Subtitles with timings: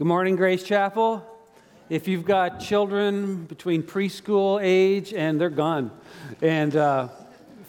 [0.00, 1.22] Good morning, Grace Chapel.
[1.90, 5.90] If you've got children between preschool age and they're gone,
[6.40, 7.08] and uh,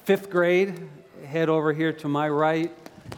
[0.05, 0.79] fifth grade,
[1.25, 2.71] head over here to my right,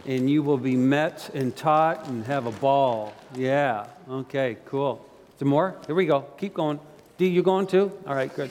[0.07, 3.13] and you will be met and taught and have a ball.
[3.35, 5.07] Yeah, okay, cool.
[5.37, 5.75] Some more?
[5.85, 6.21] Here we go.
[6.39, 6.79] Keep going.
[7.19, 7.91] D, you going too?
[8.07, 8.49] All right, good.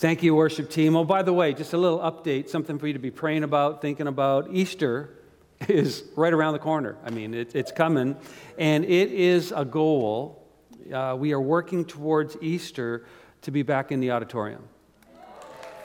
[0.00, 0.96] Thank you, worship team.
[0.96, 3.82] Oh, by the way, just a little update, something for you to be praying about,
[3.82, 4.48] thinking about.
[4.50, 5.10] Easter
[5.68, 6.96] is right around the corner.
[7.04, 8.16] I mean, it, it's coming,
[8.56, 10.42] and it is a goal.
[10.90, 13.04] Uh, we are working towards Easter
[13.42, 14.62] to be back in the auditorium.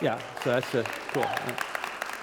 [0.01, 1.27] Yeah, so that's uh, cool.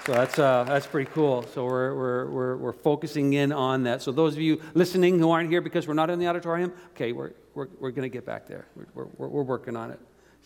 [0.07, 1.43] So that's, uh, that's pretty cool.
[1.53, 4.01] So we're, we're, we're, we're focusing in on that.
[4.01, 7.11] So those of you listening who aren't here because we're not in the auditorium, okay,
[7.11, 8.65] we're, we're, we're going to get back there.
[8.95, 9.99] We're, we're, we're working on it.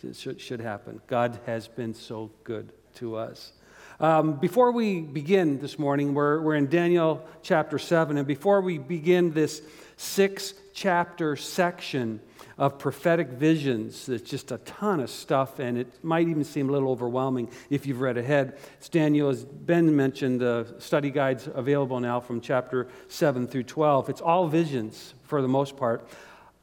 [0.04, 1.00] It should, should happen.
[1.06, 3.52] God has been so good to us.
[4.00, 8.16] Um, before we begin this morning, we're, we're in Daniel chapter 7.
[8.16, 9.60] And before we begin this
[9.96, 12.20] six chapter section
[12.56, 16.72] of prophetic visions, there's just a ton of stuff, and it might even seem a
[16.72, 18.56] little overwhelming if you've read ahead.
[18.76, 24.10] It's Daniel, as Ben mentioned, the study guides available now from chapter 7 through 12.
[24.10, 26.08] It's all visions for the most part.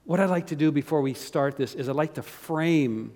[0.06, 3.12] What I'd like to do before we start this is I'd like to frame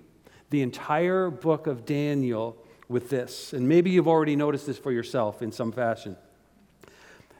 [0.50, 2.56] the entire book of Daniel
[2.88, 3.52] with this.
[3.52, 6.16] And maybe you've already noticed this for yourself in some fashion.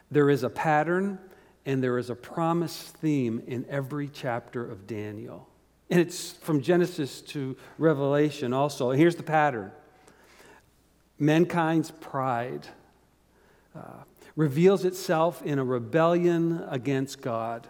[0.09, 1.19] There is a pattern
[1.65, 5.47] and there is a promise theme in every chapter of Daniel.
[5.89, 8.91] And it's from Genesis to Revelation also.
[8.91, 9.71] And here's the pattern
[11.19, 12.65] mankind's pride
[13.75, 14.03] uh,
[14.35, 17.67] reveals itself in a rebellion against God,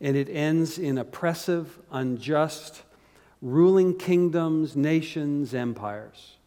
[0.00, 2.82] and it ends in oppressive, unjust,
[3.44, 6.38] ruling kingdoms, nations, empires.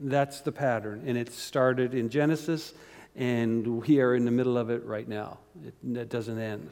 [0.00, 1.04] That's the pattern.
[1.06, 2.72] And it started in Genesis,
[3.14, 5.38] and we are in the middle of it right now.
[5.64, 6.70] It, it doesn't end.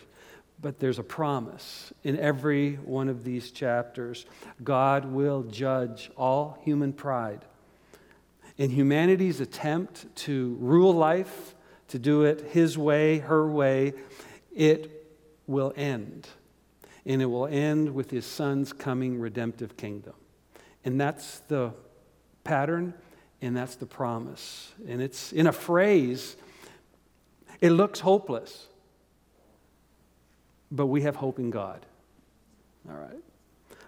[0.61, 4.25] But there's a promise in every one of these chapters.
[4.63, 7.45] God will judge all human pride.
[8.57, 11.55] In humanity's attempt to rule life,
[11.89, 13.93] to do it his way, her way,
[14.55, 15.07] it
[15.47, 16.27] will end
[17.07, 20.15] and it will end with his son's coming redemptive kingdom.
[20.85, 21.73] And that's the
[22.45, 22.95] pattern,
[23.43, 24.73] and that's the promise.
[24.87, 26.37] And it's in a phrase,
[27.61, 28.67] it looks hopeless,
[30.71, 31.85] but we have hope in God.
[32.89, 33.23] All right.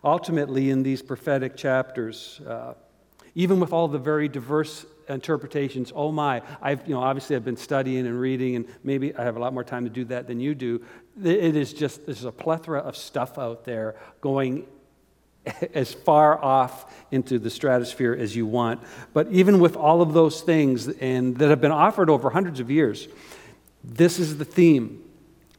[0.05, 2.75] Ultimately, in these prophetic chapters, uh,
[3.35, 7.57] even with all the very diverse interpretations, oh my, I've, you know, obviously I've been
[7.57, 10.41] studying and reading, and maybe I have a lot more time to do that than
[10.41, 10.83] you do.
[11.23, 14.67] It is just, there's a plethora of stuff out there going
[15.75, 18.83] as far off into the stratosphere as you want.
[19.13, 22.71] But even with all of those things and that have been offered over hundreds of
[22.71, 23.09] years,
[23.85, 25.03] this is the theme,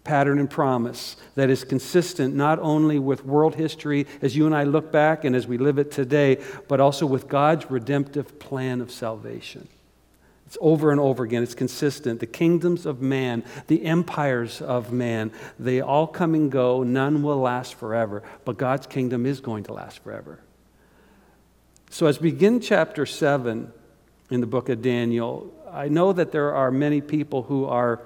[0.08, 4.64] pattern, and promise that is consistent not only with world history as you and I
[4.64, 8.90] look back and as we live it today, but also with God's redemptive plan of
[8.90, 9.68] salvation.
[10.46, 11.44] It's over and over again.
[11.44, 12.22] It's consistent.
[12.22, 16.84] The kingdoms of man, the empires of man, they all come and go.
[16.84, 18.24] None will last forever.
[18.46, 20.40] But God's kingdom is going to last forever.
[21.90, 23.74] So, as we begin chapter 7
[24.32, 28.02] in the book of Daniel, I know that there are many people who are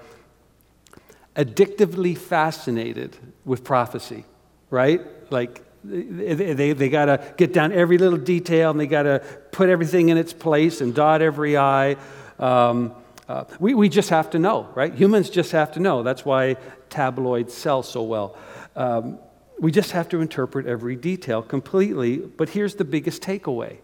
[1.36, 3.16] addictively fascinated
[3.46, 4.25] with prophecy,
[4.69, 5.02] right?
[5.31, 9.19] Like, they, they, they got to get down every little detail and they got to
[9.52, 11.97] put everything in its place and dot every I.
[12.38, 12.94] Um,
[13.28, 14.94] uh, we, we just have to know, right?
[14.94, 16.03] Humans just have to know.
[16.03, 16.58] That's why
[16.90, 18.38] tabloids sell so well.
[18.75, 19.20] Um,
[19.59, 22.18] we just have to interpret every detail completely.
[22.18, 23.78] But here's the biggest takeaway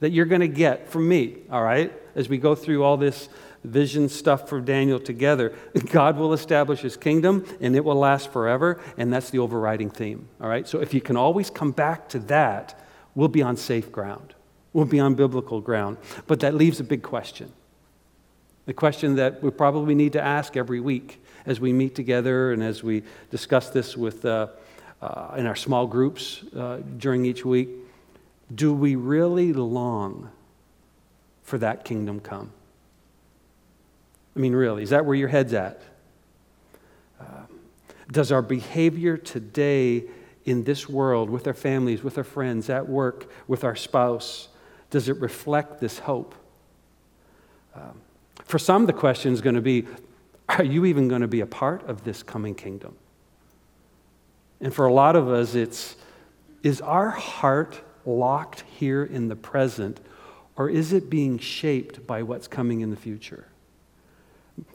[0.00, 3.28] that you're going to get from me, all right, as we go through all this
[3.64, 5.54] vision stuff for Daniel together.
[5.90, 10.28] God will establish his kingdom and it will last forever, and that's the overriding theme,
[10.40, 10.66] all right?
[10.66, 12.78] So if you can always come back to that,
[13.14, 14.34] we'll be on safe ground.
[14.72, 15.96] We'll be on biblical ground.
[16.26, 17.52] But that leaves a big question
[18.66, 22.62] the question that we probably need to ask every week as we meet together and
[22.62, 24.48] as we discuss this with, uh,
[25.00, 27.70] uh, in our small groups uh, during each week
[28.54, 30.30] do we really long
[31.42, 32.52] for that kingdom come?
[34.38, 35.82] I mean, really, is that where your head's at?
[37.20, 37.24] Uh,
[38.12, 40.04] does our behavior today
[40.44, 44.46] in this world, with our families, with our friends, at work, with our spouse,
[44.90, 46.36] does it reflect this hope?
[47.74, 48.00] Um,
[48.44, 49.88] for some, the question is going to be
[50.48, 52.94] are you even going to be a part of this coming kingdom?
[54.60, 55.96] And for a lot of us, it's
[56.62, 59.98] is our heart locked here in the present,
[60.54, 63.48] or is it being shaped by what's coming in the future?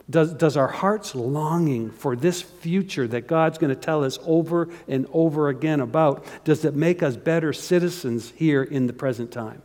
[0.08, 4.68] Does, does our hearts longing for this future that God's going to tell us over
[4.86, 9.62] and over again about, does it make us better citizens here in the present time?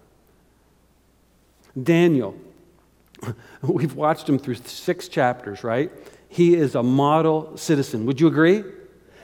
[1.82, 2.36] Daniel,
[3.62, 5.92] we've watched him through six chapters, right?
[6.30, 8.06] He is a model citizen.
[8.06, 8.64] Would you agree?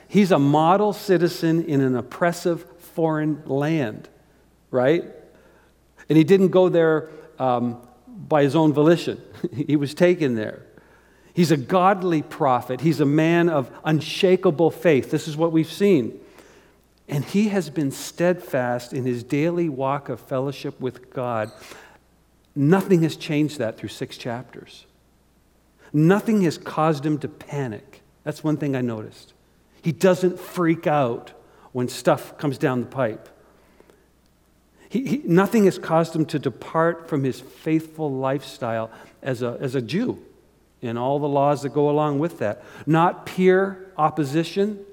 [0.08, 4.08] He's a model citizen in an oppressive foreign land,
[4.70, 5.04] right?
[6.08, 9.20] And he didn't go there um, by his own volition,
[9.66, 10.62] he was taken there.
[11.36, 15.10] He's a godly prophet, he's a man of unshakable faith.
[15.10, 16.18] This is what we've seen.
[17.08, 21.52] And he has been steadfast in his daily walk of fellowship with God.
[22.54, 24.86] Nothing has changed that through six chapters.
[25.92, 28.00] Nothing has caused him to panic.
[28.24, 29.34] That's one thing I noticed.
[29.82, 31.32] He doesn't freak out
[31.72, 33.28] when stuff comes down the pipe.
[34.88, 38.90] He, he, nothing has caused him to depart from his faithful lifestyle
[39.20, 40.22] as a, as a Jew
[40.82, 42.62] and all the laws that go along with that.
[42.86, 44.84] Not peer opposition,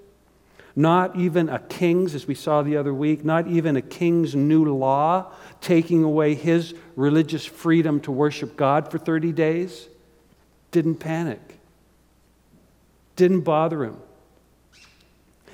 [0.76, 4.66] not even a king's, as we saw the other week, not even a king's new
[4.66, 5.32] law
[5.62, 9.88] taking away his religious freedom to worship God for 30 days.
[10.72, 11.60] Didn't panic,
[13.16, 13.98] didn't bother him.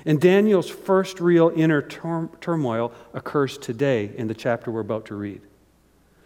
[0.06, 5.42] And Daniel's first real inner turmoil occurs today in the chapter we're about to read.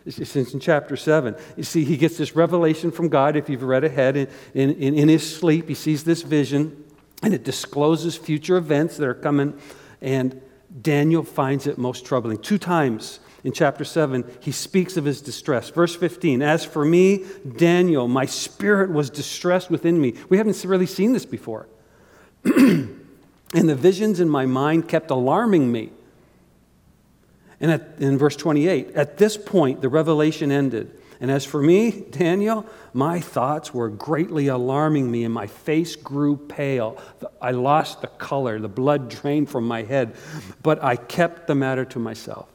[0.07, 1.35] It's in chapter 7.
[1.57, 3.37] You see, he gets this revelation from God.
[3.37, 6.85] If you've read ahead, in, in, in his sleep, he sees this vision,
[7.23, 9.59] and it discloses future events that are coming.
[10.03, 10.41] And
[10.83, 12.39] Daniel finds it most troubling.
[12.39, 15.71] Two times in chapter 7, he speaks of his distress.
[15.71, 17.25] Verse 15 As for me,
[17.57, 20.15] Daniel, my spirit was distressed within me.
[20.29, 21.67] We haven't really seen this before.
[23.55, 25.93] And the visions in my mind kept alarming me.
[27.61, 30.91] And at, in verse 28, at this point, the revelation ended.
[31.21, 36.37] And as for me, Daniel, my thoughts were greatly alarming me, and my face grew
[36.37, 37.01] pale.
[37.41, 40.17] I lost the color, the blood drained from my head,
[40.63, 42.49] but I kept the matter to myself.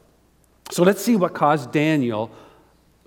[0.72, 2.32] So let's see what caused Daniel,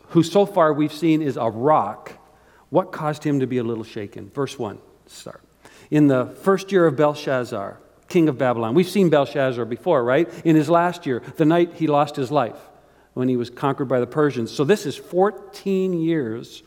[0.09, 2.13] who so far we've seen is a rock,
[2.71, 4.31] what caused him to be a little shaken.
[4.31, 5.43] Verse 1, start.
[5.91, 7.79] In the first year of Belshazzar,
[8.13, 8.75] king of Babylon.
[8.75, 10.29] We've seen Belshazzar before, right?
[10.45, 12.59] In his last year, the night he lost his life
[13.15, 14.51] when he was conquered by the Persians.
[14.51, 16.63] So this is 14 years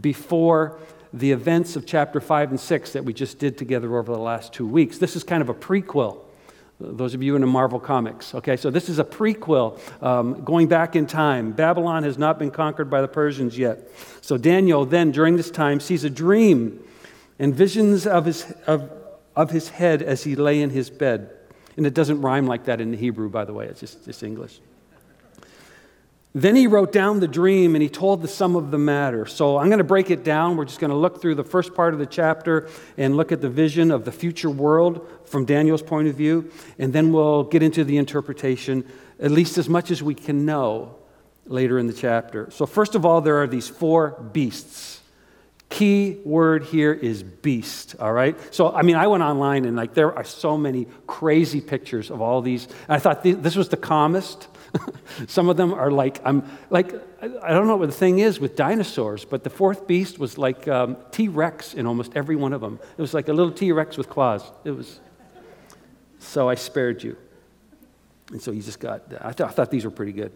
[0.00, 0.78] before
[1.12, 4.52] the events of chapter 5 and 6 that we just did together over the last
[4.52, 4.98] two weeks.
[4.98, 6.20] This is kind of a prequel.
[6.80, 10.96] Those of you into Marvel Comics, okay, so this is a prequel um, going back
[10.96, 11.52] in time.
[11.52, 13.88] Babylon has not been conquered by the Persians yet.
[14.20, 16.82] So Daniel then, during this time, sees a dream
[17.38, 18.90] and visions of, his, of,
[19.36, 21.30] of his head as he lay in his bed.
[21.76, 24.60] And it doesn't rhyme like that in the Hebrew, by the way, it's just, English.
[26.36, 29.24] Then he wrote down the dream and he told the sum of the matter.
[29.24, 30.56] So I'm going to break it down.
[30.56, 33.40] We're just going to look through the first part of the chapter and look at
[33.40, 36.50] the vision of the future world from Daniel's point of view.
[36.78, 38.84] And then we'll get into the interpretation,
[39.20, 40.96] at least as much as we can know
[41.46, 42.50] later in the chapter.
[42.50, 44.93] So, first of all, there are these four beasts
[45.74, 48.36] key word here is beast all right?
[48.54, 52.20] So i mean i went online and like there are so many crazy pictures of
[52.20, 52.68] all these.
[52.88, 54.46] I thought this was the calmest.
[55.26, 58.54] Some of them are like i'm like i don't know what the thing is with
[58.54, 62.78] dinosaurs but the fourth beast was like um, t-rex in almost every one of them.
[62.96, 64.44] It was like a little t-rex with claws.
[64.62, 65.00] It was
[66.20, 67.16] so i spared you.
[68.30, 70.30] And so you just got i, th- I thought these were pretty good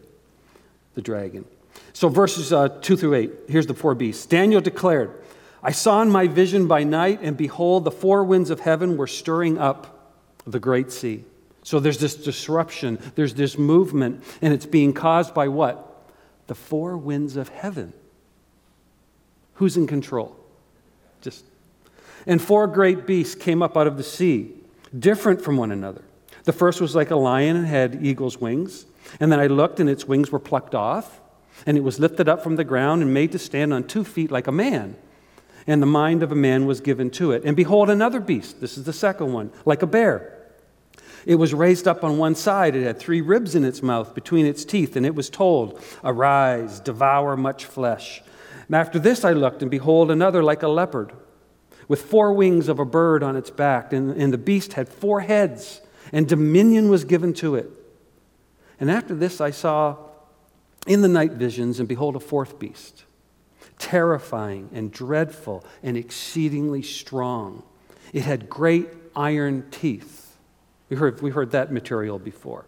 [0.95, 1.45] the dragon.
[1.93, 4.27] So, verses uh, 2 through 8, here's the four beasts.
[4.27, 5.11] Daniel declared,
[5.63, 9.07] I saw in my vision by night, and behold, the four winds of heaven were
[9.07, 10.15] stirring up
[10.47, 11.25] the great sea.
[11.63, 15.85] So there's this disruption, there's this movement, and it's being caused by what?
[16.47, 17.93] The four winds of heaven.
[19.55, 20.37] Who's in control?
[21.21, 21.45] Just.
[22.27, 24.55] And four great beasts came up out of the sea,
[24.97, 26.03] different from one another.
[26.45, 28.87] The first was like a lion and had eagle's wings.
[29.21, 31.21] And then I looked, and its wings were plucked off,
[31.67, 34.31] and it was lifted up from the ground and made to stand on two feet
[34.31, 34.97] like a man
[35.69, 37.45] and the mind of a man was given to it.
[37.45, 40.35] And behold, another beast, this is the second one, like a bear.
[41.27, 42.75] It was raised up on one side.
[42.75, 46.81] It had three ribs in its mouth between its teeth, and it was told, Arise,
[46.81, 48.23] devour much flesh.
[48.67, 51.13] And after this I looked, and behold, another like a leopard,
[51.87, 53.93] with four wings of a bird on its back.
[53.93, 55.83] And, and the beast had four heads,
[56.13, 57.71] and dominion was given to it.
[58.81, 59.99] And after this I saw
[60.87, 63.05] in the night visions, and behold, a fourth beast
[63.79, 67.63] terrifying and dreadful and exceedingly strong.
[68.13, 70.37] It had great iron teeth.
[70.89, 72.67] We heard, we heard that material before.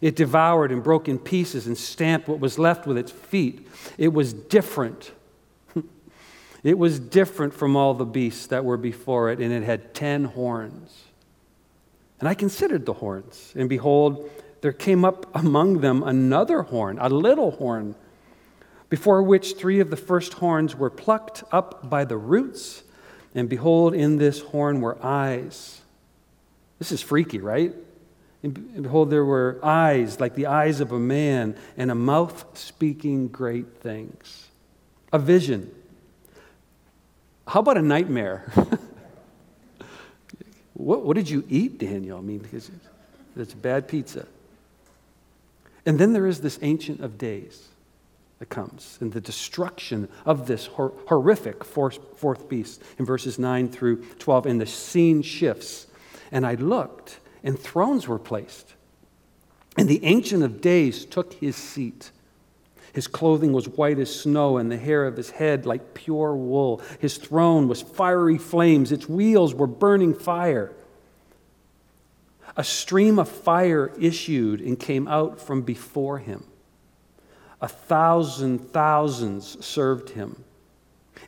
[0.00, 3.66] It devoured and broke in pieces and stamped what was left with its feet.
[3.98, 5.12] It was different.
[6.62, 10.24] It was different from all the beasts that were before it, and it had ten
[10.24, 11.04] horns.
[12.18, 14.28] And I considered the horns, and behold,
[14.62, 17.94] there came up among them another horn, a little horn,
[18.88, 22.82] before which three of the first horns were plucked up by the roots.
[23.34, 25.80] And behold, in this horn were eyes.
[26.78, 27.74] This is freaky, right?
[28.42, 33.28] And behold, there were eyes like the eyes of a man, and a mouth speaking
[33.28, 34.46] great things.
[35.12, 35.70] A vision.
[37.48, 38.50] How about a nightmare?
[40.74, 42.18] what, what, did you eat, Daniel?
[42.18, 42.70] I mean, because
[43.36, 44.26] it's bad pizza.
[45.84, 47.68] And then there is this Ancient of Days
[48.38, 53.68] that comes and the destruction of this hor- horrific fourth, fourth beast in verses 9
[53.68, 54.46] through 12.
[54.46, 55.86] And the scene shifts.
[56.30, 58.74] And I looked, and thrones were placed.
[59.76, 62.10] And the Ancient of Days took his seat.
[62.92, 66.80] His clothing was white as snow, and the hair of his head like pure wool.
[66.98, 70.72] His throne was fiery flames, its wheels were burning fire.
[72.56, 76.44] A stream of fire issued and came out from before him.
[77.60, 80.44] A thousand thousands served him,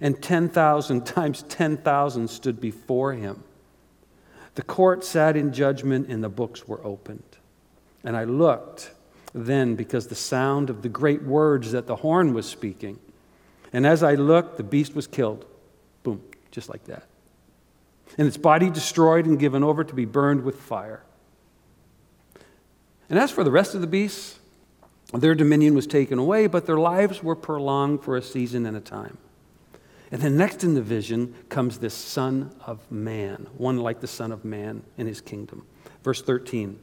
[0.01, 3.43] and 10,000 times 10,000 stood before him.
[4.55, 7.23] The court sat in judgment, and the books were opened.
[8.05, 8.91] And I looked
[9.33, 12.99] then because the sound of the great words that the horn was speaking.
[13.73, 15.45] And as I looked, the beast was killed.
[16.03, 17.05] Boom, just like that.
[18.17, 21.03] And its body destroyed and given over to be burned with fire.
[23.11, 24.38] And as for the rest of the beasts,
[25.13, 28.81] their dominion was taken away, but their lives were prolonged for a season and a
[28.81, 29.17] time.
[30.11, 34.33] And then next in the vision comes this Son of Man, one like the Son
[34.33, 35.67] of Man in his kingdom.
[36.03, 36.79] Verse 13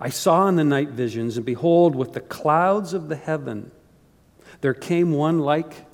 [0.00, 3.72] I saw in the night visions, and behold, with the clouds of the heaven,
[4.60, 5.86] there came one like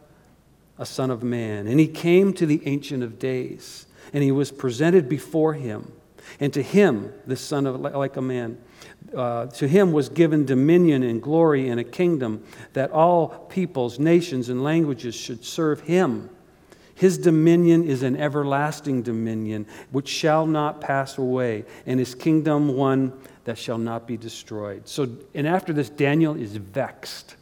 [0.78, 1.66] a Son of Man.
[1.66, 5.92] And he came to the Ancient of Days, and he was presented before him.
[6.38, 8.58] And to him, the Son of like a man,
[9.16, 14.48] uh, to him was given dominion and glory and a kingdom that all peoples, nations,
[14.48, 16.30] and languages should serve him.
[16.94, 23.12] His dominion is an everlasting dominion which shall not pass away, and his kingdom one
[23.44, 24.88] that shall not be destroyed.
[24.88, 27.36] So, and after this, Daniel is vexed.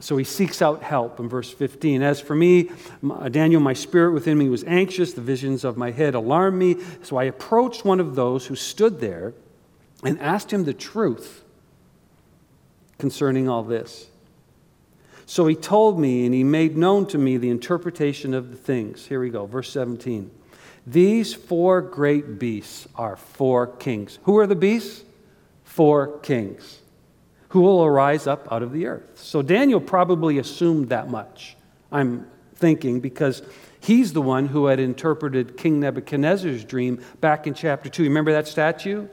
[0.00, 2.02] So he seeks out help in verse 15.
[2.02, 2.70] As for me,
[3.30, 5.12] Daniel, my spirit within me was anxious.
[5.12, 6.76] The visions of my head alarmed me.
[7.02, 9.34] So I approached one of those who stood there
[10.04, 11.42] and asked him the truth
[12.98, 14.06] concerning all this.
[15.26, 19.06] So he told me and he made known to me the interpretation of the things.
[19.06, 20.30] Here we go, verse 17.
[20.86, 24.18] These four great beasts are four kings.
[24.24, 25.02] Who are the beasts?
[25.64, 26.80] Four kings
[27.54, 29.12] who will arise up out of the earth.
[29.14, 31.56] So Daniel probably assumed that much,
[31.92, 33.42] I'm thinking, because
[33.80, 38.02] he's the one who had interpreted King Nebuchadnezzar's dream back in chapter 2.
[38.02, 39.06] Remember that statue?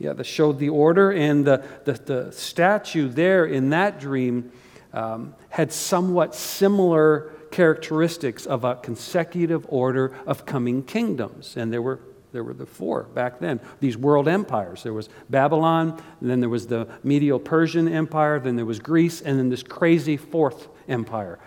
[0.00, 4.50] Yeah, that showed the order, and the, the, the statue there in that dream
[4.94, 11.54] um, had somewhat similar characteristics of a consecutive order of coming kingdoms.
[11.54, 12.00] And there were,
[12.32, 14.82] there were the four back then, these world empires.
[14.82, 19.38] There was Babylon, then there was the Medo Persian Empire, then there was Greece, and
[19.38, 21.38] then this crazy fourth empire,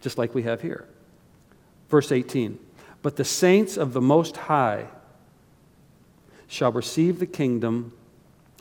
[0.00, 0.88] just like we have here.
[1.88, 2.58] Verse 18
[3.00, 4.88] But the saints of the Most High
[6.52, 7.94] shall receive the kingdom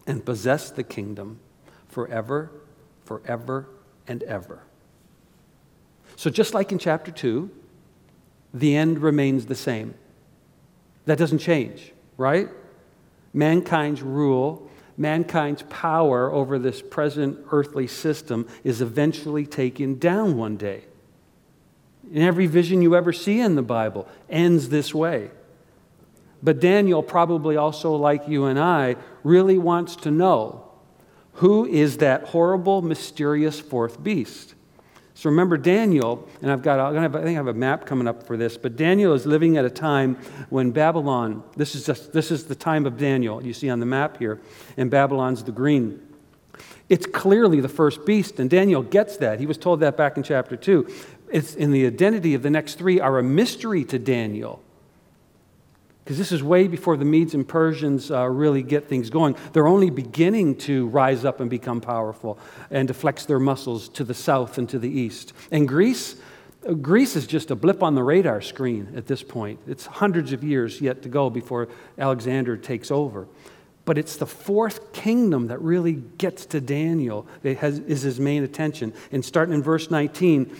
[0.07, 1.37] and possess the kingdom
[1.89, 2.49] forever,
[3.03, 3.67] forever,
[4.07, 4.63] and ever.
[6.15, 7.51] So, just like in chapter 2,
[8.53, 9.93] the end remains the same.
[11.03, 12.47] That doesn't change, right?
[13.33, 20.85] Mankind's rule, mankind's power over this present earthly system is eventually taken down one day.
[22.13, 25.31] And every vision you ever see in the Bible ends this way.
[26.43, 30.71] But Daniel, probably also like you and I, really wants to know
[31.33, 34.55] who is that horrible, mysterious fourth beast.
[35.13, 38.07] So remember Daniel, and I've got, i have, I think I have a map coming
[38.07, 40.15] up for this, but Daniel is living at a time
[40.49, 43.85] when Babylon, this is, just, this is the time of Daniel, you see on the
[43.85, 44.41] map here,
[44.77, 46.01] and Babylon's the green.
[46.89, 49.39] It's clearly the first beast, and Daniel gets that.
[49.39, 50.87] He was told that back in chapter 2.
[51.31, 54.61] It's in the identity of the next three are a mystery to Daniel
[56.03, 59.35] because this is way before the Medes and Persians uh, really get things going.
[59.53, 62.39] They're only beginning to rise up and become powerful
[62.71, 65.33] and to flex their muscles to the south and to the east.
[65.51, 66.15] And Greece,
[66.67, 69.59] uh, Greece is just a blip on the radar screen at this point.
[69.67, 73.27] It's hundreds of years yet to go before Alexander takes over.
[73.85, 78.43] But it's the fourth kingdom that really gets to Daniel, that has, is his main
[78.43, 78.93] attention.
[79.11, 80.55] And starting in verse 19,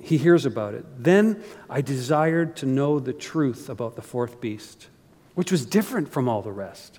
[0.00, 0.84] he hears about it.
[0.98, 4.88] Then I desired to know the truth about the fourth beast,
[5.34, 6.98] which was different from all the rest.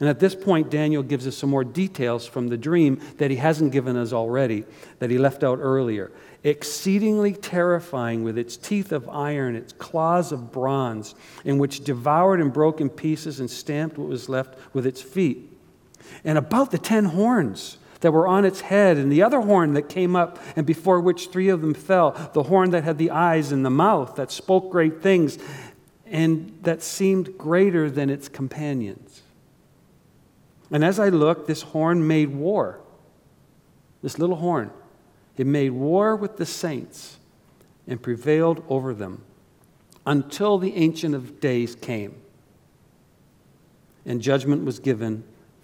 [0.00, 3.36] And at this point, Daniel gives us some more details from the dream that he
[3.36, 4.64] hasn't given us already,
[4.98, 6.10] that he left out earlier.
[6.42, 11.14] Exceedingly terrifying, with its teeth of iron, its claws of bronze,
[11.44, 15.56] in which devoured and broke in pieces and stamped what was left with its feet.
[16.24, 19.88] And about the ten horns that were on its head, and the other horn that
[19.88, 23.50] came up, and before which three of them fell, the horn that had the eyes
[23.50, 25.38] and the mouth that spoke great things,
[26.06, 29.22] and that seemed greater than its companions.
[30.70, 32.80] And as I looked, this horn made war.
[34.02, 34.72] This little horn.
[35.36, 37.18] It made war with the saints
[37.86, 39.22] and prevailed over them
[40.04, 42.16] until the Ancient of Days came.
[44.04, 45.22] And judgment was given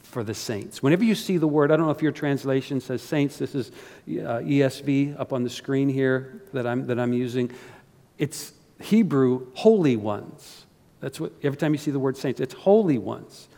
[0.08, 0.82] for the saints.
[0.82, 3.68] Whenever you see the word, I don't know if your translation says saints, this is
[3.68, 7.50] uh, ESV up on the screen here that I'm, that I'm using.
[8.16, 10.64] It's Hebrew, holy ones.
[11.00, 13.48] That's what, every time you see the word saints, it's holy ones.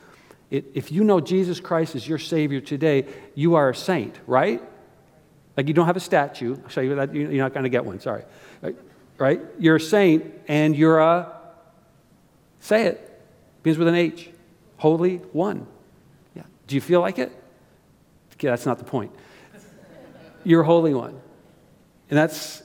[0.51, 4.61] It, if you know Jesus Christ is your Savior today, you are a saint, right?
[5.57, 6.57] Like you don't have a statue.
[6.65, 7.15] I'll show you that.
[7.15, 8.25] You're not going to get one, sorry.
[9.19, 9.41] Right?
[9.61, 11.33] You're a saint and you're a,
[12.59, 13.23] say it,
[13.63, 14.31] begins with an H,
[14.79, 15.69] holy one.
[16.71, 17.33] Do you feel like it?
[18.35, 19.11] Okay, that's not the point.
[20.45, 21.21] You're holy one.
[22.09, 22.63] And that's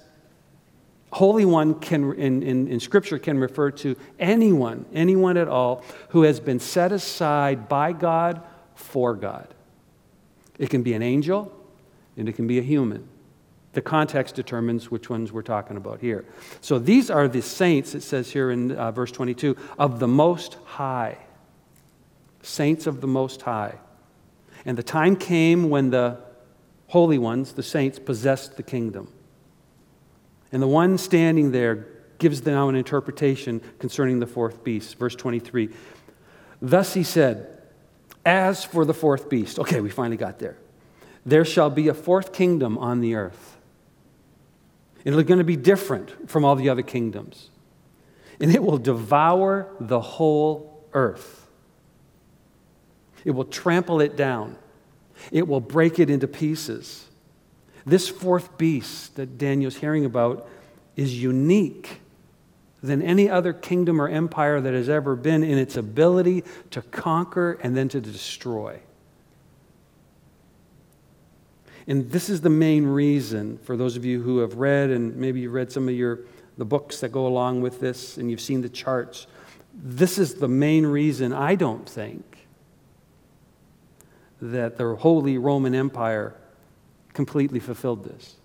[1.12, 6.24] Holy One can, in, in, in, Scripture, can refer to anyone, anyone at all, who
[6.24, 8.42] has been set aside by God
[8.76, 9.48] for God.
[10.60, 11.52] It can be an angel
[12.16, 13.08] and it can be a human.
[13.74, 16.26] The context determines which ones we're talking about here.
[16.62, 20.58] So these are the saints, it says here in uh, verse 22, of the Most
[20.66, 21.18] High.
[22.44, 23.80] Saints of the Most High.
[24.66, 26.20] And the time came when the
[26.88, 29.12] holy ones, the saints, possessed the kingdom.
[30.52, 34.98] And the one standing there gives now an interpretation concerning the fourth beast.
[34.98, 35.70] Verse 23.
[36.62, 37.62] Thus he said,
[38.26, 40.58] As for the fourth beast, okay, we finally got there.
[41.26, 43.58] There shall be a fourth kingdom on the earth.
[45.04, 47.50] It's going to be different from all the other kingdoms.
[48.40, 51.45] And it will devour the whole earth.
[53.26, 54.56] It will trample it down,
[55.32, 57.06] it will break it into pieces.
[57.86, 60.48] This fourth beast that Daniel's hearing about
[60.96, 62.02] is unique
[62.82, 67.60] than any other kingdom or empire that has ever been in its ability to conquer
[67.62, 68.80] and then to destroy.
[71.88, 75.42] And this is the main reason for those of you who have read, and maybe
[75.42, 76.22] you've read some of your,
[76.58, 79.28] the books that go along with this, and you've seen the charts.
[79.74, 82.35] This is the main reason, I don't think,
[84.42, 86.36] that the Holy Roman Empire
[87.14, 88.36] completely fulfilled this.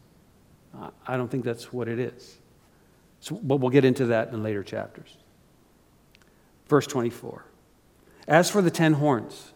[1.07, 2.39] I don't think that's what it is.
[3.21, 5.17] So, but we'll get into that in later chapters.
[6.69, 7.45] Verse 24.
[8.29, 9.53] As for the ten horns,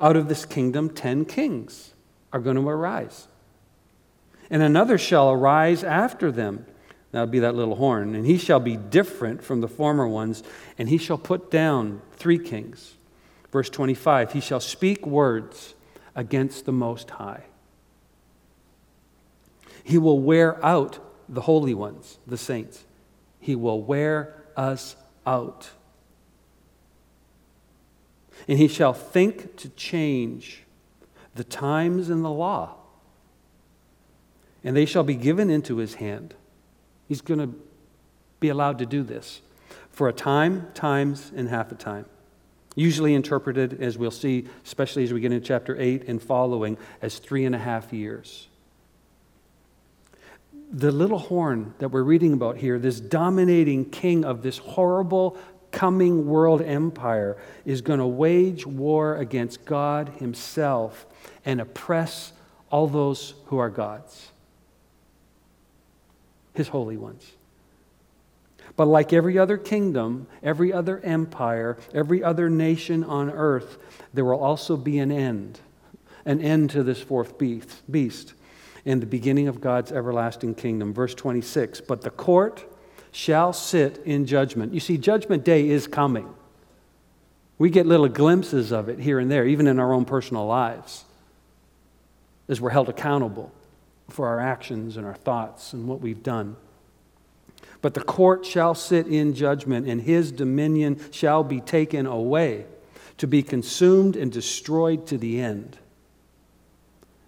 [0.00, 1.94] out of this kingdom, ten kings
[2.32, 3.28] are going to arise.
[4.50, 6.66] And another shall arise after them.
[7.12, 8.14] That'll be that little horn.
[8.14, 10.42] And he shall be different from the former ones,
[10.78, 12.94] and he shall put down three kings
[13.52, 15.74] Verse 25 He shall speak words
[16.16, 17.44] against the Most High.
[19.84, 22.84] He will wear out the holy ones, the saints.
[23.38, 25.70] He will wear us out.
[28.48, 30.62] And he shall think to change
[31.34, 32.76] the times and the law.
[34.64, 36.34] And they shall be given into his hand.
[37.08, 37.54] He's going to
[38.40, 39.40] be allowed to do this
[39.90, 42.06] for a time, times, and half a time
[42.74, 47.18] usually interpreted, as we'll see, especially as we get into chapter 8 and following, as
[47.18, 48.48] three and a half years.
[50.70, 55.36] The little horn that we're reading about here, this dominating king of this horrible
[55.70, 61.06] coming world empire, is going to wage war against God Himself
[61.44, 62.32] and oppress
[62.70, 64.30] all those who are God's,
[66.54, 67.32] His holy ones.
[68.76, 73.78] But like every other kingdom, every other empire, every other nation on earth,
[74.14, 75.60] there will also be an end
[76.24, 78.34] an end to this fourth beast
[78.84, 80.92] and the beginning of God's everlasting kingdom.
[80.92, 82.64] Verse 26 But the court
[83.10, 84.72] shall sit in judgment.
[84.72, 86.32] You see, judgment day is coming.
[87.58, 91.04] We get little glimpses of it here and there, even in our own personal lives,
[92.48, 93.52] as we're held accountable
[94.08, 96.56] for our actions and our thoughts and what we've done.
[97.82, 102.64] But the court shall sit in judgment, and his dominion shall be taken away,
[103.18, 105.78] to be consumed and destroyed to the end.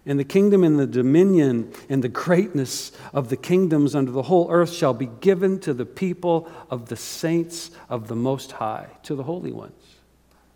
[0.05, 4.49] And the kingdom and the dominion and the greatness of the kingdoms under the whole
[4.49, 9.15] earth shall be given to the people of the saints of the Most High, to
[9.15, 9.73] the holy ones.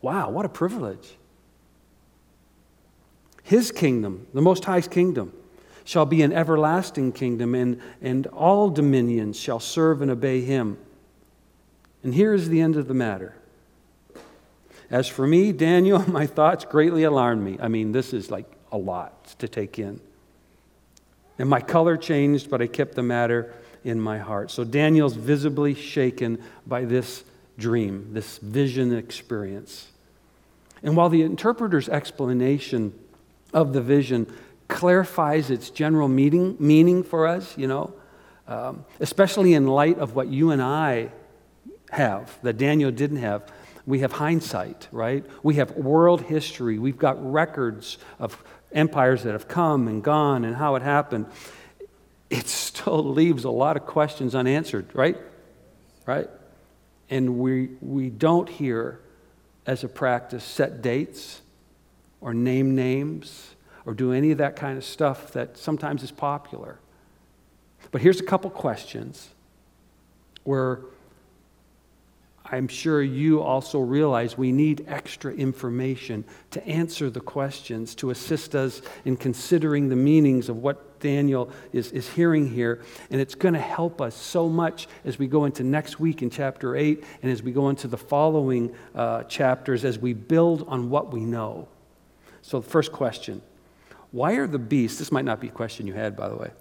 [0.02, 1.18] Wow, what a privilege.
[3.44, 5.34] His kingdom, the Most High's kingdom,
[5.89, 10.78] shall be an everlasting kingdom, and, and all dominions shall serve and obey him.
[12.04, 13.34] And here is the end of the matter.
[14.91, 17.58] As for me, Daniel, my thoughts greatly alarmed me.
[17.60, 19.99] I mean, this is like a lot to take in.
[21.39, 23.52] And my color changed, but I kept the matter
[23.84, 24.52] in my heart.
[24.52, 27.23] So Daniel's visibly shaken by this
[27.58, 29.88] dream, this vision experience.
[30.84, 32.93] And while the interpreter's explanation
[33.56, 34.32] of the vision
[34.70, 37.94] clarifies its general meaning, meaning for us, you know,
[38.48, 41.10] um, especially in light of what you and I
[41.92, 43.52] have that Daniel didn't have,
[43.86, 45.26] we have hindsight, right?
[45.44, 46.78] We have world history.
[46.80, 51.26] We've got records of empires that have come and gone and how it happened.
[52.30, 55.18] It still leaves a lot of questions unanswered, right?
[56.06, 56.30] Right?
[57.10, 59.00] And we, we don't hear,
[59.66, 61.42] as a practice, set dates
[62.22, 63.56] or name names
[63.89, 66.78] or do any of that kind of stuff that sometimes is popular.
[67.89, 69.30] But here's a couple questions
[70.43, 70.82] where
[72.45, 78.54] I'm sure you also realize we need extra information to answer the questions, to assist
[78.54, 82.84] us in considering the meanings of what Daniel is, is hearing here.
[83.10, 86.30] And it's going to help us so much as we go into next week in
[86.30, 90.91] chapter 8 and as we go into the following uh, chapters as we build on
[90.91, 91.67] what we know.
[92.43, 93.41] So, the first question
[94.12, 96.52] why are the beasts, this might not be a question you had, by the way,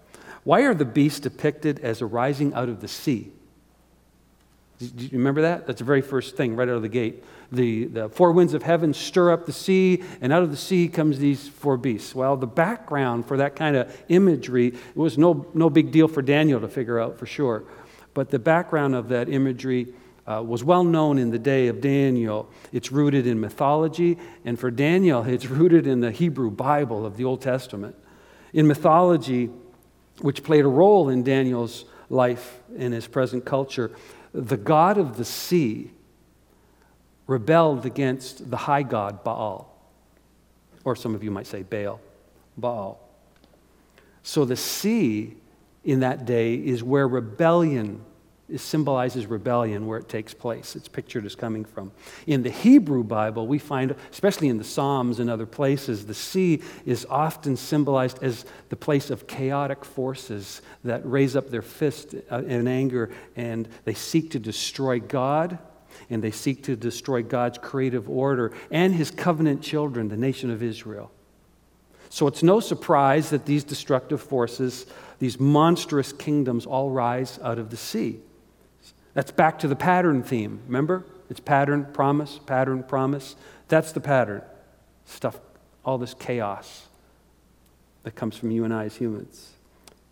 [0.44, 3.32] why are the beasts depicted as arising out of the sea?
[4.78, 5.66] Do you remember that?
[5.66, 7.24] That's the very first thing right out of the gate.
[7.50, 10.86] The, the four winds of heaven stir up the sea, and out of the sea
[10.86, 12.14] comes these four beasts.
[12.14, 16.22] Well, the background for that kind of imagery it was no, no big deal for
[16.22, 17.64] Daniel to figure out for sure.
[18.14, 19.88] But the background of that imagery
[20.28, 22.50] uh, was well known in the day of Daniel.
[22.70, 27.24] It's rooted in mythology, and for Daniel, it's rooted in the Hebrew Bible of the
[27.24, 27.96] Old Testament.
[28.52, 29.50] In mythology,
[30.20, 33.90] which played a role in Daniel's life in his present culture,
[34.34, 35.90] the god of the sea
[37.26, 39.74] rebelled against the high god Baal.
[40.84, 42.00] Or some of you might say Baal.
[42.56, 43.00] Baal.
[44.22, 45.36] So the sea
[45.84, 48.04] in that day is where rebellion
[48.56, 50.74] symbolizes rebellion where it takes place.
[50.74, 51.92] It's pictured as coming from.
[52.26, 56.62] In the Hebrew Bible, we find, especially in the Psalms and other places, the sea
[56.86, 62.42] is often symbolized as the place of chaotic forces that raise up their fist uh,
[62.44, 65.58] in anger and they seek to destroy God
[66.08, 70.62] and they seek to destroy God's creative order and his covenant children, the nation of
[70.62, 71.10] Israel.
[72.08, 74.86] So it's no surprise that these destructive forces,
[75.18, 78.20] these monstrous kingdoms, all rise out of the sea.
[79.18, 80.60] That's back to the pattern theme.
[80.68, 81.04] Remember?
[81.28, 83.34] It's pattern, promise, pattern, promise.
[83.66, 84.42] That's the pattern.
[85.06, 85.40] Stuff,
[85.84, 86.86] all this chaos
[88.04, 89.54] that comes from you and I as humans.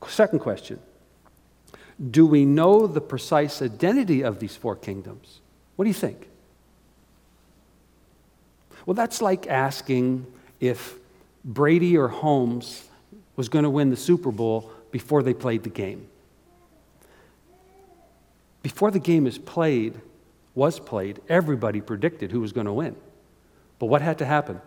[0.09, 0.81] Second question
[2.11, 5.39] Do we know the precise identity of these four kingdoms?
[5.77, 6.27] What do you think?
[8.87, 10.27] Well, that's like asking
[10.59, 10.97] if
[11.45, 12.83] Brady or Mahomes
[13.37, 16.09] was going to win the Super Bowl before they played the game
[18.67, 20.01] before the game is played,
[20.57, 22.97] was played, everybody predicted who was going to win.
[23.79, 24.61] But what had to happen?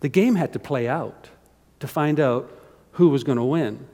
[0.00, 1.28] The game had to play out
[1.78, 2.50] to find out
[2.94, 3.86] who was going to win.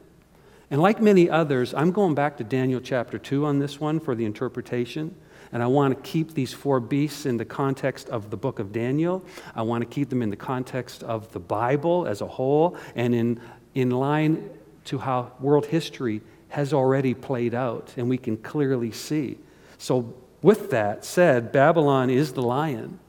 [0.71, 4.15] And like many others, I'm going back to Daniel chapter 2 on this one for
[4.15, 5.15] the interpretation.
[5.53, 8.73] And I want to keep these four beasts in the context of the book of
[8.73, 9.23] Daniel.
[9.55, 13.15] I want to keep them in the context of the Bible as a whole and
[13.15, 13.41] in,
[13.75, 14.49] in line
[14.87, 16.23] to how world history
[16.55, 19.37] has already played out, and we can clearly see.
[19.77, 23.01] So, with that said, Babylon is the lion.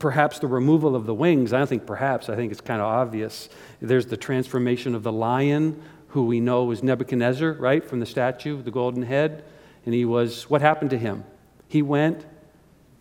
[0.00, 2.88] Perhaps the removal of the wings, I don't think perhaps, I think it's kind of
[2.88, 3.48] obvious.
[3.80, 8.60] There's the transformation of the lion, who we know was Nebuchadnezzar, right, from the statue,
[8.60, 9.44] the golden head.
[9.84, 11.22] And he was, what happened to him?
[11.68, 12.26] He went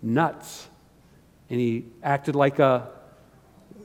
[0.04, 0.68] nuts.
[1.50, 2.90] And he acted like a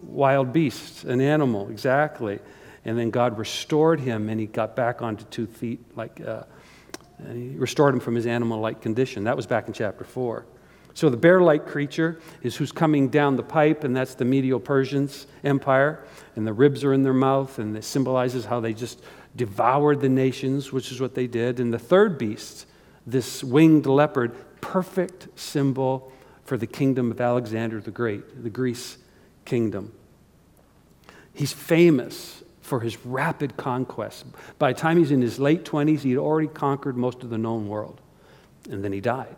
[0.03, 2.39] wild beast, an animal, exactly.
[2.85, 6.45] And then God restored him and he got back onto two feet, like, uh,
[7.19, 9.25] and he restored him from his animal like condition.
[9.25, 10.47] That was back in chapter 4.
[10.95, 14.59] So the bear like creature is who's coming down the pipe, and that's the Medo
[14.59, 16.05] Persians Empire.
[16.37, 19.03] And the ribs are in their mouth, and it symbolizes how they just
[19.37, 21.61] devoured the nations, which is what they did.
[21.61, 22.67] And the third beast,
[23.07, 26.13] this winged leopard, perfect symbol
[26.45, 28.99] for the kingdom of Alexander the Great, the Greece
[29.45, 29.93] kingdom.
[31.33, 34.25] He's famous for his rapid conquest.
[34.61, 37.37] By the time he's in his late 20s, he had already conquered most of the
[37.37, 38.01] known world.
[38.71, 39.37] And then he died.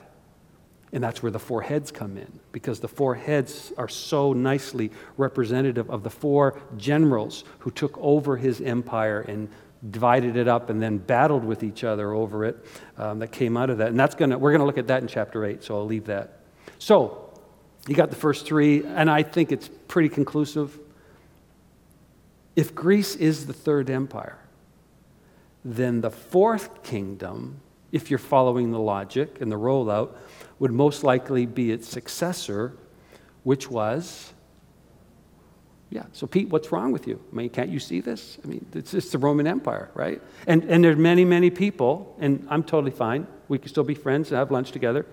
[0.93, 4.91] And that's where the four heads come in, because the four heads are so nicely
[5.17, 9.49] representative of the four generals who took over his empire and
[9.91, 12.67] divided it up and then battled with each other over it
[12.99, 13.89] um, that came out of that.
[13.89, 16.05] And that's gonna, we're going to look at that in chapter 8, so I'll leave
[16.05, 16.41] that.
[16.79, 17.31] So,
[17.89, 20.79] you got the first three, and I think it's pretty conclusive.
[22.55, 24.39] If Greece is the third empire,
[25.65, 27.61] then the fourth kingdom,
[27.93, 30.17] if you're following the logic and the rollout,
[30.59, 32.77] would most likely be its successor,
[33.45, 34.33] which was.
[35.91, 37.21] Yeah, so Pete, what's wrong with you?
[37.33, 38.39] I mean, can't you see this?
[38.43, 40.23] I mean, it's the Roman Empire, right?
[40.47, 43.27] And, and there's many, many people, and I'm totally fine.
[43.49, 45.05] We can still be friends and have lunch together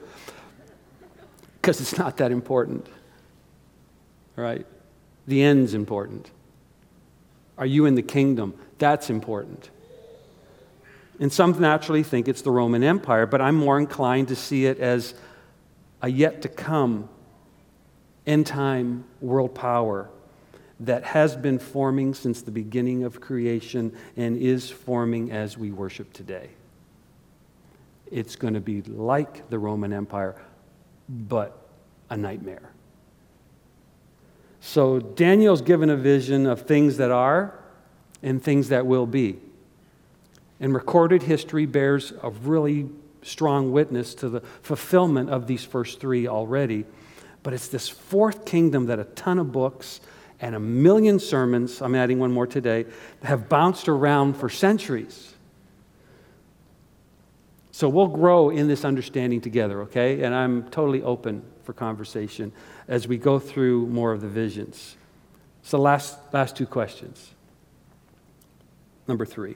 [1.61, 2.87] because it's not that important,
[4.35, 4.65] right?
[5.27, 6.31] The end's important.
[7.59, 8.55] Are you in the kingdom?
[8.79, 9.69] That's important.
[11.19, 14.79] And some naturally think it's the Roman Empire, but I'm more inclined to see it
[14.79, 15.13] as
[16.01, 17.09] a yet to come
[18.25, 20.09] end time world power
[20.79, 26.13] that has been forming since the beginning of creation and is forming as we worship
[26.13, 26.49] today.
[28.09, 30.41] It's going to be like the Roman Empire,
[31.09, 31.67] but
[32.09, 32.71] a nightmare.
[34.61, 37.57] So Daniel's given a vision of things that are
[38.21, 39.39] and things that will be.
[40.59, 42.89] And recorded history bears a really
[43.21, 46.85] strong witness to the fulfillment of these first three already.
[47.43, 50.01] But it's this fourth kingdom that a ton of books
[50.41, 52.85] and a million sermons, I'm adding one more today,
[53.23, 55.33] have bounced around for centuries.
[57.71, 60.23] So we'll grow in this understanding together, okay?
[60.23, 62.51] And I'm totally open for conversation
[62.87, 64.97] as we go through more of the visions.
[65.61, 67.29] So, last, last two questions.
[69.07, 69.55] Number three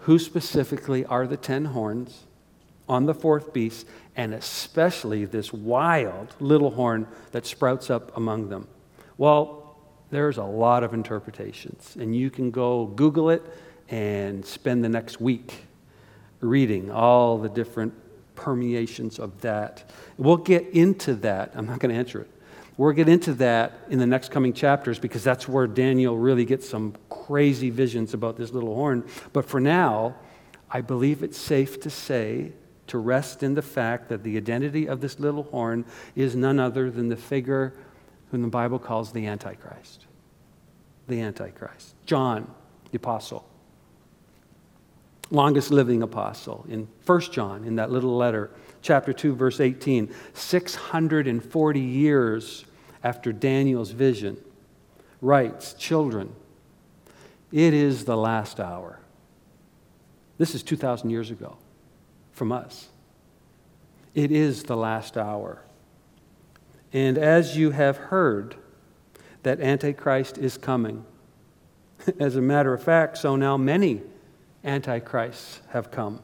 [0.00, 2.24] Who specifically are the ten horns?
[2.86, 8.68] on the fourth beast, and especially this wild little horn that sprouts up among them?
[9.16, 9.78] Well,
[10.10, 13.42] there's a lot of interpretations, and you can go Google it
[13.88, 15.64] and spend the next week
[16.40, 17.94] reading all the different
[18.34, 19.90] permeations of that.
[20.18, 21.52] We'll get into that.
[21.54, 22.30] I'm not going to answer it.
[22.76, 26.68] We'll get into that in the next coming chapters because that's where Daniel really gets
[26.68, 29.06] some crazy visions about this little horn.
[29.32, 30.16] But for now,
[30.68, 32.52] I believe it's safe to say
[32.88, 35.84] to rest in the fact that the identity of this little horn
[36.16, 37.72] is none other than the figure
[38.30, 40.06] whom the Bible calls the Antichrist.
[41.06, 41.94] The Antichrist.
[42.06, 42.52] John,
[42.90, 43.48] the Apostle.
[45.30, 48.50] Longest living apostle in 1 John, in that little letter,
[48.82, 50.12] chapter 2, verse 18.
[50.34, 52.64] 640 years
[53.02, 54.36] after Daniel's vision,
[55.20, 56.34] writes, Children,
[57.50, 59.00] it is the last hour.
[60.38, 61.56] This is 2,000 years ago
[62.32, 62.88] from us.
[64.14, 65.62] It is the last hour.
[66.92, 68.56] And as you have heard
[69.42, 71.04] that Antichrist is coming,
[72.20, 74.02] as a matter of fact, so now many
[74.64, 76.20] Antichrists have come.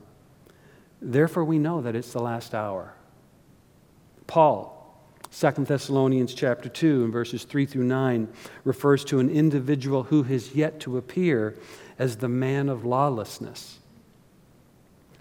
[1.01, 2.95] Therefore, we know that it's the last hour.
[4.27, 4.77] Paul,
[5.33, 8.29] 2 Thessalonians chapter 2 and verses 3 through 9
[8.65, 11.57] refers to an individual who has yet to appear
[11.99, 13.81] as the man of lawlessness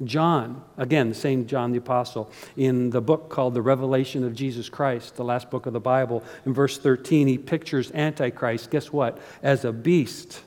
[0.03, 4.69] John, again, the same John the Apostle, in the book called The Revelation of Jesus
[4.69, 9.17] Christ, the last book of the Bible, in verse 13, he pictures Antichrist, guess what?
[9.43, 10.41] As a beast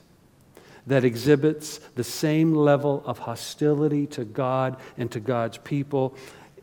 [0.87, 6.15] that exhibits the same level of hostility to God and to God's people,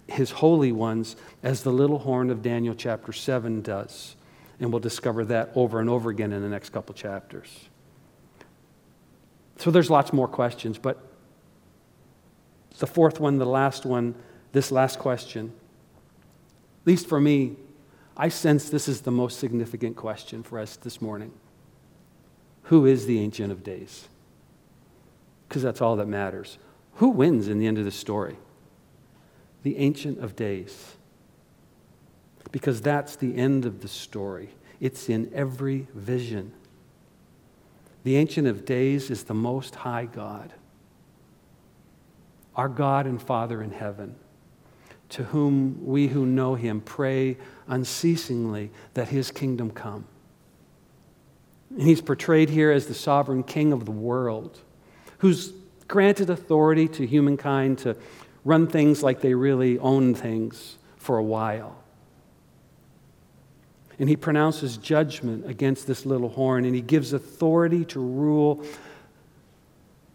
[0.06, 4.16] his holy ones, as the little horn of Daniel chapter 7 does.
[4.58, 7.68] And we'll discover that over and over again in the next couple chapters.
[9.56, 11.02] So there's lots more questions, but
[12.78, 14.14] the fourth one, the last one,
[14.52, 15.52] this last question.
[16.82, 17.56] At least for me,
[18.16, 21.32] I sense this is the most significant question for us this morning.
[22.64, 24.08] Who is the Ancient of Days?
[25.50, 26.58] Because that's all that matters.
[26.94, 28.36] Who wins in the end of the story?
[29.64, 30.94] The Ancient of Days.
[32.52, 34.50] Because that's the end of the story.
[34.78, 36.52] It's in every vision.
[38.04, 40.52] The Ancient of Days is the Most High God
[42.56, 44.14] our God and Father in heaven,
[45.08, 50.04] to whom we who know him pray unceasingly that his kingdom come.
[51.70, 54.60] And he's portrayed here as the sovereign king of the world,
[55.20, 55.52] who's
[55.88, 57.96] granted authority to humankind to
[58.44, 61.80] run things like they really own things for a while.
[64.00, 68.64] and he pronounces judgment against this little horn, and he gives authority to rule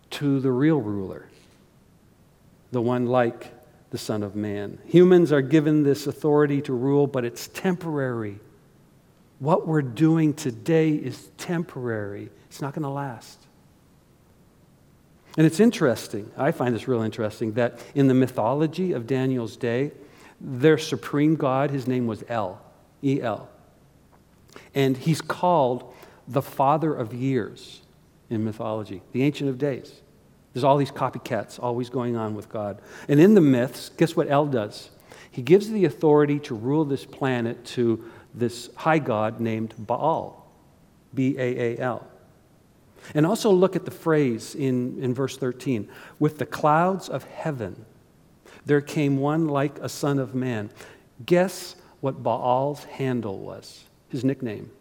[0.09, 1.29] to the real ruler,
[2.71, 3.53] the one like
[3.91, 4.79] the Son of Man.
[4.87, 8.39] Humans are given this authority to rule, but it's temporary.
[9.37, 13.44] What we're doing today is temporary, it's not going to last.
[15.37, 19.91] And it's interesting, I find this real interesting, that in the mythology of Daniel's day,
[20.39, 22.61] their supreme God, his name was El,
[23.03, 23.49] E L.
[24.73, 25.93] And he's called
[26.27, 27.81] the father of years
[28.29, 30.01] in mythology, the Ancient of Days.
[30.53, 32.81] There's all these copycats always going on with God.
[33.09, 34.89] And in the myths, guess what El does?
[35.29, 40.49] He gives the authority to rule this planet to this high god named Baal,
[41.13, 42.07] B A A L.
[43.13, 45.87] And also look at the phrase in, in verse 13
[46.19, 47.85] with the clouds of heaven,
[48.65, 50.71] there came one like a son of man.
[51.25, 53.85] Guess what Baal's handle was?
[54.15, 54.71] his nickname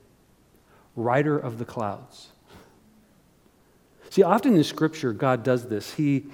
[0.96, 2.28] Rider of the Clouds.
[4.10, 5.94] See, often in Scripture, God does this.
[5.94, 6.26] He,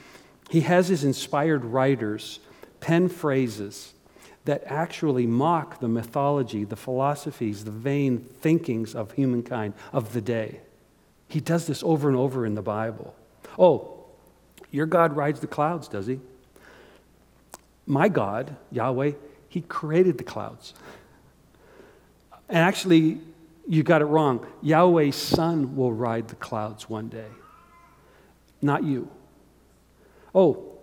[0.50, 2.40] he has his inspired writers
[2.81, 3.94] pen phrases
[4.44, 10.61] that actually mock the mythology, the philosophies, the vain thinkings of humankind of the day.
[11.30, 13.14] He does this over and over in the Bible.
[13.56, 14.04] Oh,
[14.72, 16.18] your God rides the clouds, does he?
[17.86, 19.12] My God, Yahweh,
[19.48, 20.74] he created the clouds.
[22.48, 23.20] And actually,
[23.68, 24.44] you got it wrong.
[24.60, 27.30] Yahweh's son will ride the clouds one day,
[28.60, 29.08] not you.
[30.34, 30.78] Oh,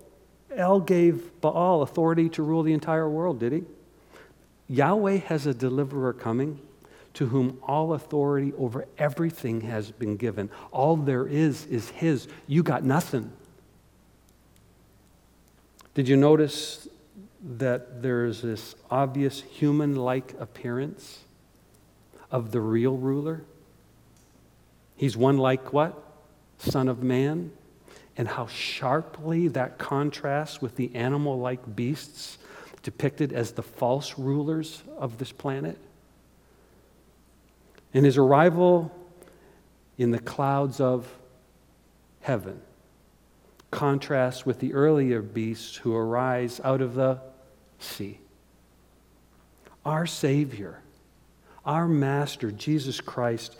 [0.55, 3.63] El gave Baal authority to rule the entire world, did he?
[4.69, 6.61] Yahweh has a deliverer coming
[7.17, 10.49] to whom all authority over everything has been given.
[10.71, 12.27] All there is is his.
[12.47, 13.31] You got nothing.
[15.93, 16.87] Did you notice
[17.57, 21.19] that there's this obvious human like appearance?
[22.31, 23.43] of the real ruler.
[24.95, 26.01] He's one like what?
[26.57, 27.51] Son of man.
[28.17, 32.39] And how sharply that contrasts with the animal like beasts
[32.81, 35.77] depicted as the false rulers of this planet.
[37.93, 38.91] And his arrival
[39.97, 41.07] in the clouds of
[42.21, 42.61] heaven
[43.71, 47.19] contrasts with the earlier beasts who arise out of the
[47.79, 48.19] sea.
[49.85, 50.81] Our Savior
[51.67, 53.57] our Master, Jesus Christ,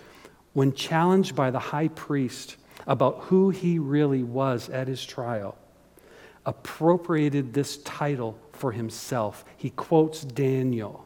[0.53, 2.55] when challenged by the high priest
[2.87, 5.57] about who he really was at his trial,
[6.45, 9.43] appropriated this title for himself.
[9.57, 11.05] He quotes Daniel,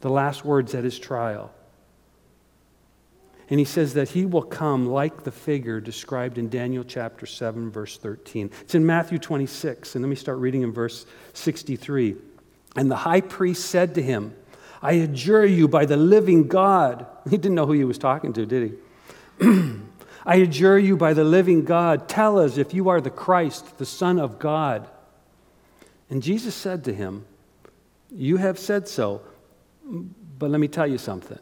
[0.00, 1.50] the last words at his trial.
[3.50, 7.70] And he says that he will come like the figure described in Daniel chapter 7,
[7.70, 8.50] verse 13.
[8.62, 11.04] It's in Matthew 26, and let me start reading in verse
[11.34, 12.16] 63.
[12.76, 14.34] And the high priest said to him,
[14.82, 17.06] I adjure you by the living God.
[17.24, 18.76] He didn't know who he was talking to, did
[19.40, 19.46] he?
[20.26, 23.86] I adjure you by the living God, tell us if you are the Christ, the
[23.86, 24.88] Son of God.
[26.10, 27.24] And Jesus said to him,
[28.10, 29.22] You have said so,
[30.38, 31.38] but let me tell you something.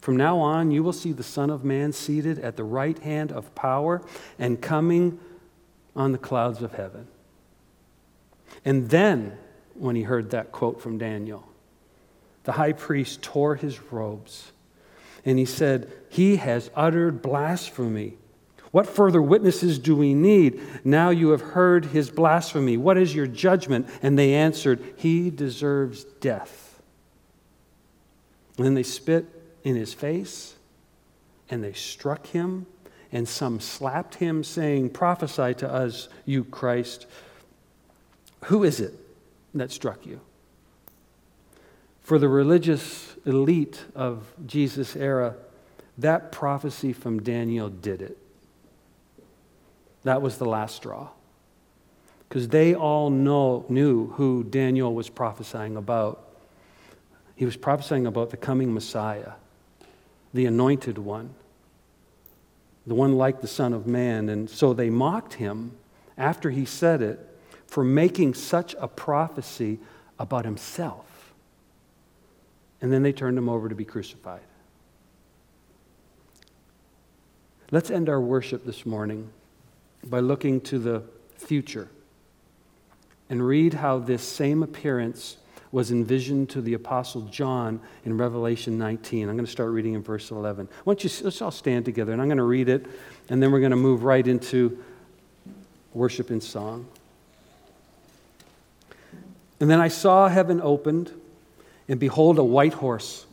[0.00, 3.32] From now on, you will see the Son of Man seated at the right hand
[3.32, 4.02] of power
[4.38, 5.18] and coming
[5.96, 7.08] on the clouds of heaven.
[8.64, 9.36] And then,
[9.74, 11.46] when he heard that quote from Daniel,
[12.44, 14.52] the high priest tore his robes
[15.24, 18.16] and he said, He has uttered blasphemy.
[18.70, 20.60] What further witnesses do we need?
[20.84, 22.76] Now you have heard his blasphemy.
[22.76, 23.88] What is your judgment?
[24.02, 26.80] And they answered, He deserves death.
[28.56, 29.26] And then they spit
[29.68, 30.54] in his face
[31.50, 32.66] and they struck him,
[33.12, 37.06] and some slapped him, saying, Prophesy to us, you Christ.
[38.46, 38.94] Who is it
[39.54, 40.20] that struck you?
[42.02, 45.36] For the religious elite of Jesus' era,
[45.98, 48.18] that prophecy from Daniel did it.
[50.04, 51.08] That was the last straw.
[52.28, 56.28] Because they all know, knew who Daniel was prophesying about.
[57.36, 59.32] He was prophesying about the coming Messiah,
[60.34, 61.34] the anointed one,
[62.86, 64.28] the one like the Son of Man.
[64.28, 65.72] And so they mocked him
[66.16, 67.18] after he said it
[67.66, 69.78] for making such a prophecy
[70.18, 71.32] about himself.
[72.80, 74.40] And then they turned him over to be crucified.
[77.70, 79.30] Let's end our worship this morning
[80.04, 81.02] by looking to the
[81.36, 81.88] future
[83.28, 85.36] and read how this same appearance
[85.70, 89.28] was envisioned to the Apostle John in Revelation 19.
[89.28, 90.68] I'm going to start reading in verse 11.
[90.84, 92.86] Why don't you, let's all stand together, and I'm going to read it,
[93.28, 94.82] and then we're going to move right into
[95.92, 96.86] worship and song.
[99.60, 101.12] And then I saw heaven opened
[101.88, 103.26] and behold, a white horse.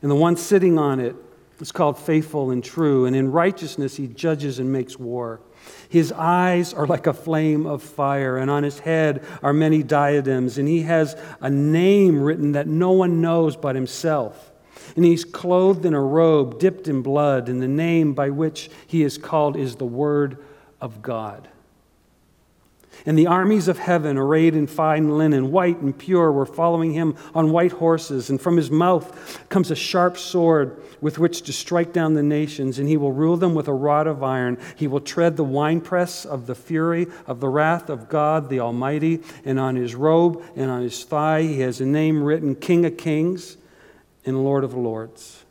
[0.00, 1.14] And the one sitting on it
[1.60, 5.40] is called faithful and true, and in righteousness he judges and makes war.
[5.88, 10.58] His eyes are like a flame of fire, and on his head are many diadems,
[10.58, 14.52] and he has a name written that no one knows but himself.
[14.96, 19.02] And he's clothed in a robe dipped in blood, and the name by which he
[19.02, 20.44] is called is the Word
[20.80, 21.48] of God.
[23.08, 27.16] And the armies of heaven, arrayed in fine linen, white and pure, were following him
[27.34, 28.28] on white horses.
[28.28, 32.78] And from his mouth comes a sharp sword with which to strike down the nations,
[32.78, 34.58] and he will rule them with a rod of iron.
[34.76, 39.22] He will tread the winepress of the fury of the wrath of God the Almighty.
[39.42, 42.98] And on his robe and on his thigh he has a name written King of
[42.98, 43.56] Kings
[44.26, 45.46] and Lord of Lords.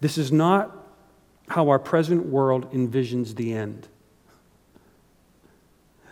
[0.00, 0.74] This is not
[1.48, 3.88] how our present world envisions the end.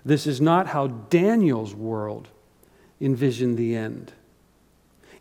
[0.05, 2.29] This is not how Daniel's world
[3.01, 4.13] envisioned the end.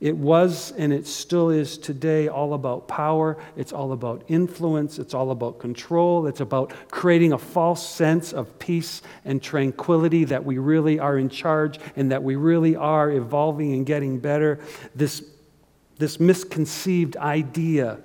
[0.03, 3.37] It was and it still is today all about power.
[3.55, 4.99] It's all about influence.
[4.99, 6.27] It's all about control.
[6.27, 11.29] It's about creating a false sense of peace and tranquility that we really are in
[11.29, 14.59] charge and that we really are evolving and getting better.
[14.93, 15.23] This,
[15.99, 18.01] this misconceived idea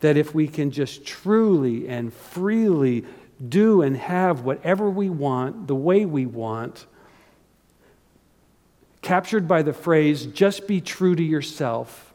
[0.00, 3.04] that if we can just truly and freely
[3.44, 6.86] do and have whatever we want, the way we want,
[9.02, 12.14] captured by the phrase, just be true to yourself,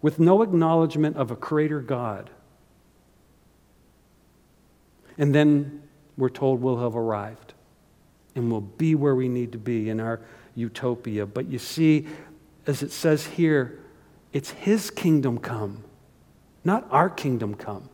[0.00, 2.30] with no acknowledgement of a creator God.
[5.16, 5.82] And then
[6.16, 7.54] we're told we'll have arrived
[8.36, 10.20] and we'll be where we need to be in our
[10.54, 11.26] utopia.
[11.26, 12.06] But you see,
[12.66, 13.80] as it says here,
[14.32, 15.82] it's His kingdom come,
[16.62, 17.88] not our kingdom come.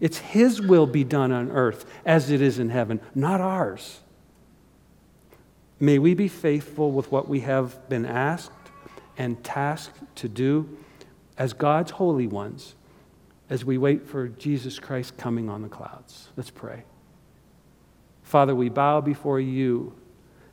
[0.00, 4.00] It's His will be done on earth as it is in heaven, not ours.
[5.78, 8.52] May we be faithful with what we have been asked
[9.16, 10.78] and tasked to do
[11.38, 12.74] as God's holy ones
[13.48, 16.28] as we wait for Jesus Christ coming on the clouds.
[16.36, 16.84] Let's pray.
[18.22, 19.94] Father, we bow before you,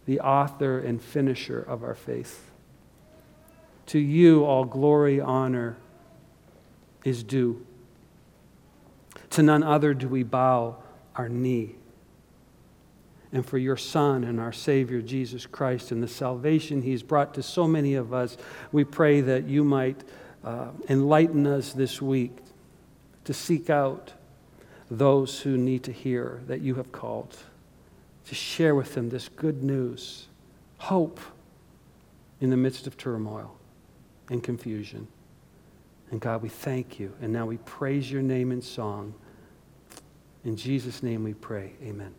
[0.05, 2.49] the author and finisher of our faith.
[3.87, 5.77] To you, all glory, honor
[7.03, 7.66] is due.
[9.31, 10.77] To none other do we bow
[11.15, 11.75] our knee.
[13.31, 17.43] And for your Son and our Savior, Jesus Christ, and the salvation He's brought to
[17.43, 18.37] so many of us,
[18.71, 20.03] we pray that you might
[20.43, 22.37] uh, enlighten us this week
[23.25, 24.13] to seek out
[24.89, 27.35] those who need to hear that you have called,
[28.25, 30.27] to share with them this good news,
[30.77, 31.19] hope
[32.39, 33.57] in the midst of turmoil
[34.29, 35.07] and confusion.
[36.11, 37.13] And God, we thank you.
[37.21, 39.13] And now we praise your name in song.
[40.45, 41.73] In Jesus' name we pray.
[41.83, 42.13] Amen.